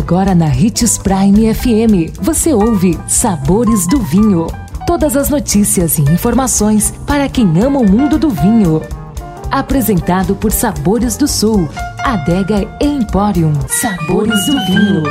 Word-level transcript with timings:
Agora 0.00 0.34
na 0.34 0.46
Ritz 0.46 0.96
Prime 0.96 1.54
FM, 1.54 2.18
você 2.22 2.54
ouve 2.54 2.98
Sabores 3.06 3.86
do 3.86 4.00
Vinho. 4.00 4.46
Todas 4.86 5.14
as 5.14 5.28
notícias 5.28 5.98
e 5.98 6.02
informações 6.02 6.90
para 7.06 7.28
quem 7.28 7.46
ama 7.62 7.80
o 7.80 7.88
mundo 7.88 8.18
do 8.18 8.30
vinho. 8.30 8.80
Apresentado 9.50 10.34
por 10.34 10.52
Sabores 10.52 11.18
do 11.18 11.28
Sul, 11.28 11.68
Adega 12.02 12.66
Emporium. 12.80 13.52
Sabores 13.68 14.46
do 14.46 14.52
Vinho. 14.64 15.02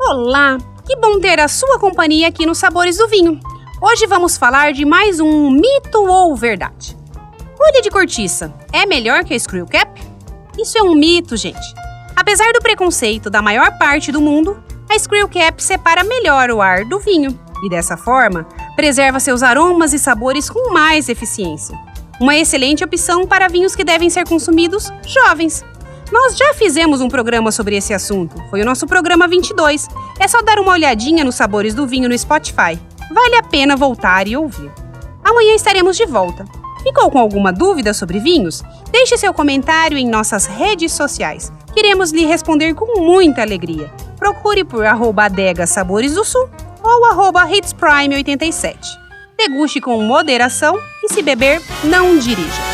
Olá, 0.00 0.58
que 0.86 0.96
bom 0.96 1.18
ter 1.18 1.40
a 1.40 1.48
sua 1.48 1.80
companhia 1.80 2.28
aqui 2.28 2.46
no 2.46 2.54
Sabores 2.54 2.98
do 2.98 3.08
Vinho. 3.08 3.40
Hoje 3.82 4.06
vamos 4.06 4.36
falar 4.36 4.72
de 4.72 4.84
mais 4.84 5.18
um 5.18 5.50
mito 5.50 6.06
ou 6.06 6.36
verdade. 6.36 6.96
Rolha 7.58 7.82
de 7.82 7.90
cortiça 7.90 8.54
é 8.72 8.86
melhor 8.86 9.24
que 9.24 9.34
a 9.34 9.38
Screw 9.38 9.66
Cap? 9.66 10.13
Isso 10.58 10.78
é 10.78 10.82
um 10.82 10.94
mito, 10.94 11.36
gente. 11.36 11.74
Apesar 12.16 12.52
do 12.52 12.60
preconceito 12.60 13.28
da 13.28 13.42
maior 13.42 13.76
parte 13.78 14.12
do 14.12 14.20
mundo, 14.20 14.62
a 14.88 14.98
Screw 14.98 15.28
Cap 15.28 15.62
separa 15.62 16.04
melhor 16.04 16.50
o 16.50 16.62
ar 16.62 16.84
do 16.84 17.00
vinho 17.00 17.38
e, 17.64 17.68
dessa 17.68 17.96
forma, 17.96 18.46
preserva 18.76 19.18
seus 19.18 19.42
aromas 19.42 19.92
e 19.92 19.98
sabores 19.98 20.48
com 20.48 20.72
mais 20.72 21.08
eficiência. 21.08 21.76
Uma 22.20 22.36
excelente 22.36 22.84
opção 22.84 23.26
para 23.26 23.48
vinhos 23.48 23.74
que 23.74 23.82
devem 23.82 24.08
ser 24.08 24.26
consumidos 24.26 24.92
jovens. 25.06 25.64
Nós 26.12 26.36
já 26.36 26.54
fizemos 26.54 27.00
um 27.00 27.08
programa 27.08 27.50
sobre 27.50 27.76
esse 27.76 27.92
assunto, 27.92 28.36
foi 28.50 28.62
o 28.62 28.64
nosso 28.64 28.86
programa 28.86 29.26
22. 29.26 29.88
É 30.20 30.28
só 30.28 30.40
dar 30.42 30.60
uma 30.60 30.72
olhadinha 30.72 31.24
nos 31.24 31.34
sabores 31.34 31.74
do 31.74 31.86
vinho 31.86 32.08
no 32.08 32.16
Spotify. 32.16 32.78
Vale 33.12 33.36
a 33.36 33.42
pena 33.42 33.76
voltar 33.76 34.28
e 34.28 34.36
ouvir. 34.36 34.70
Amanhã 35.24 35.54
estaremos 35.54 35.96
de 35.96 36.06
volta. 36.06 36.44
Ficou 36.84 37.10
com 37.10 37.18
alguma 37.18 37.50
dúvida 37.50 37.94
sobre 37.94 38.20
vinhos? 38.20 38.62
Deixe 38.92 39.16
seu 39.16 39.32
comentário 39.32 39.96
em 39.96 40.06
nossas 40.06 40.44
redes 40.44 40.92
sociais. 40.92 41.50
Queremos 41.72 42.12
lhe 42.12 42.26
responder 42.26 42.74
com 42.74 43.00
muita 43.00 43.40
alegria. 43.40 43.90
Procure 44.18 44.64
por 44.64 44.84
arroba 44.84 45.24
adega 45.24 45.66
Sabores 45.66 46.14
do 46.14 46.24
Sul 46.24 46.46
ou 46.82 47.06
arroba 47.06 47.48
hitsprime87. 47.48 48.76
Deguste 49.38 49.80
com 49.80 50.02
moderação 50.02 50.78
e 51.02 51.08
se 51.10 51.22
beber, 51.22 51.62
não 51.84 52.18
dirija. 52.18 52.73